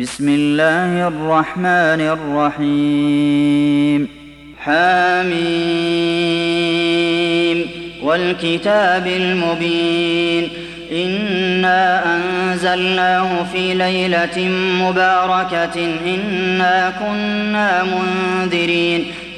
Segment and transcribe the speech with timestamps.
[0.00, 4.08] بسم الله الرحمن الرحيم.
[4.60, 5.34] حميم.
[8.02, 10.48] والكتاب المبين.
[10.92, 14.48] إنا أنزلناه في ليلة
[14.82, 15.96] مباركة.
[16.06, 19.06] إنا كنا منذرين.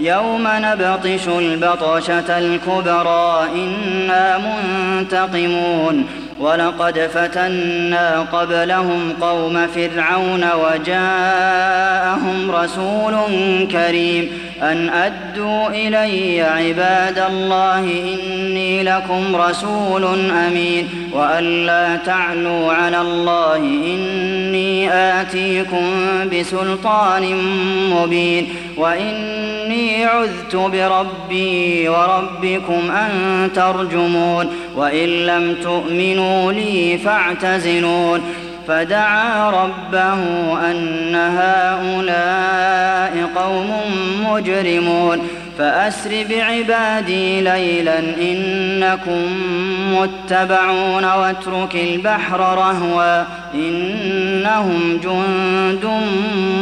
[0.00, 6.06] يوم نبطش البطشة الكبرى إنا منتقمون.
[6.40, 13.14] ولقد فتنا قبلهم قوم فرعون وجاءهم رسول
[13.72, 14.47] كريم.
[14.62, 24.92] أن أدوا إلي عباد الله إني لكم رسول أمين وأن لا تعلوا على الله إني
[24.92, 25.90] آتيكم
[26.32, 27.36] بسلطان
[27.90, 38.22] مبين وإني عذت بربي وربكم أن ترجمون وإن لم تؤمنوا لي فاعتزلون
[38.68, 40.14] فدعا ربه
[40.70, 42.97] أن هؤلاء
[43.36, 43.70] قوم
[44.22, 45.28] مجرمون
[45.58, 49.22] فأسر بعبادي ليلا إنكم
[49.92, 53.24] متبعون واترك البحر رهوا
[53.54, 55.84] إنهم جند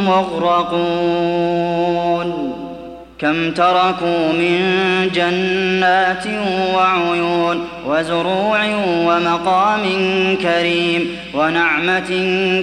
[0.06, 1.56] مغرقون
[3.20, 4.60] كم تركوا من
[5.14, 6.24] جنات
[6.74, 9.82] وعيون وزروع ومقام
[10.42, 12.08] كريم ونعمة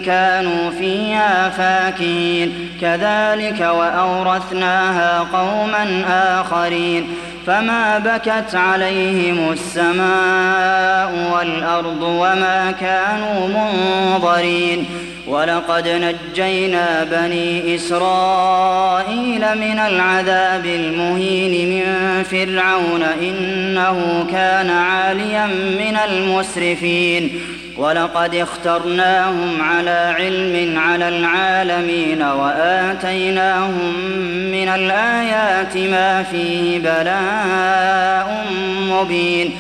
[0.06, 2.70] كانوا فيها فاكهين.
[2.82, 6.04] كذلك وأورثناها قوما
[6.42, 7.08] آخرين.
[7.48, 14.86] فما بكت عليهم السماء والأرض وما كانوا منظرين.
[15.28, 25.46] ولقد نجينا بني إسرائيل من العذاب المهين من فرعون إنه كان عاليا
[25.80, 27.40] من المسرفين.
[27.78, 33.94] ولقد اخترناهم على علم على العالمين وآتيناهم
[34.52, 38.46] من الآيات ما فيه بلاء
[38.90, 39.52] مبين.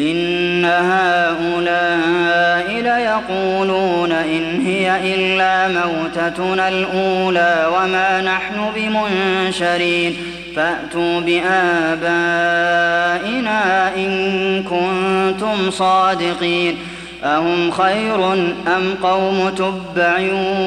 [0.00, 10.16] إن هؤلاء ليقولون إن هي إلا موتتنا الأولى وما نحن بمنشرين.
[10.56, 12.00] فأتوا بآبائنا
[13.96, 16.76] إن كنتم صادقين.
[17.24, 18.32] أهم خير
[18.66, 20.18] أم قوم تبع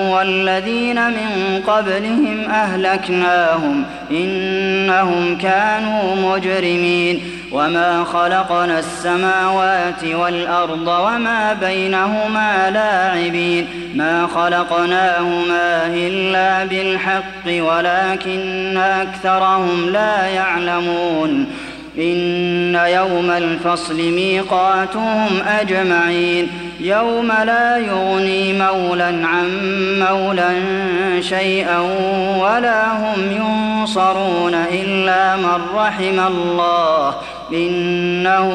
[0.10, 7.22] والذين من قبلهم أهلكناهم إنهم كانوا مجرمين.
[7.54, 21.48] وما خلقنا السماوات والأرض وما بينهما لاعبين ما خلقناهما إلا بالحق ولكن أكثرهم لا يعلمون
[21.98, 26.48] إن يوم الفصل ميقاتهم أجمعين
[26.80, 29.50] يوم لا يغني مولا عن
[30.00, 30.52] مولا
[31.22, 31.80] شيئا
[32.40, 37.16] ولا هم ينصرون إلا من رحم الله
[37.54, 38.50] إنه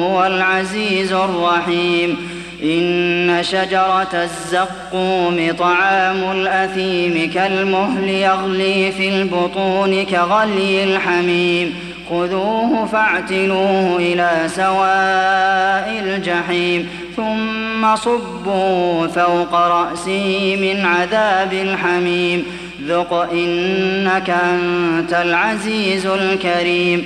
[0.00, 2.16] هو العزيز الرحيم.
[2.62, 11.74] إن شجرة الزقوم طعام الأثيم كالمهل يغلي في البطون كغلي الحميم.
[12.10, 16.88] خذوه فاعتلوه إلى سواء الجحيم.
[17.16, 22.44] ثم صبوا فوق رأسه من عذاب الحميم.
[22.86, 27.04] ذق إنك أنت العزيز الكريم.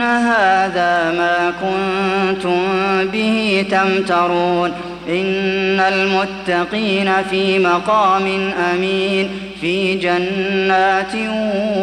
[0.00, 2.60] إن هذا ما كنتم
[3.12, 4.72] به تمترون
[5.08, 9.30] إن المتقين في مقام أمين
[9.60, 11.14] في جنات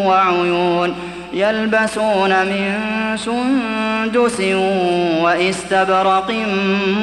[0.05, 0.95] وعيون
[1.33, 2.73] يلبسون من
[3.17, 4.41] سندس
[5.21, 6.31] واستبرق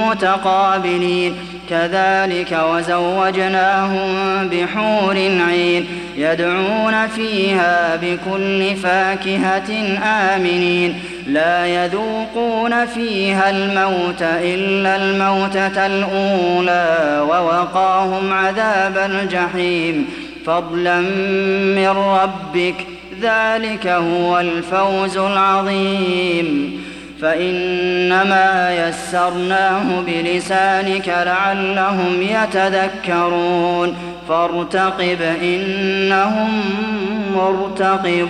[0.08, 1.34] متقابلين.
[1.70, 4.08] كذلك وزوجناهم
[4.48, 5.16] بحور
[5.48, 5.86] عين
[6.16, 11.00] يدعون فيها بكل فاكهة آمنين.
[11.26, 20.06] لا يذوقون فيها الموت إلا الموتة الأولى ووقاهم عذاب الجحيم.
[20.46, 21.00] فضلا
[21.76, 22.74] من ربك
[23.22, 26.80] ذلك هو الفوز العظيم.
[27.22, 33.96] فإنما يسرناه بلسانك لعلهم يتذكرون.
[34.28, 36.60] فارتقب إنهم
[37.34, 38.24] مرتقبون.